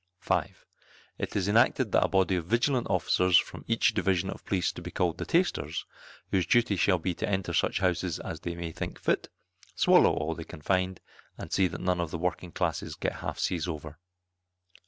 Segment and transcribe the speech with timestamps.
[0.17, 0.65] 5.
[1.19, 4.81] It is enacted that a body of vigilant officers from each, division of police to
[4.81, 5.85] be called the tasters,
[6.31, 9.29] whose duty shall be to enter such houses as they may think fit,
[9.75, 11.01] swallow all they can find,
[11.37, 13.99] and see that none of the working classes get half seas over.